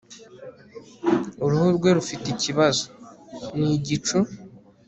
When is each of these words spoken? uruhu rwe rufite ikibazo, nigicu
uruhu 1.43 1.67
rwe 1.77 1.89
rufite 1.97 2.25
ikibazo, 2.35 2.85
nigicu 3.57 4.17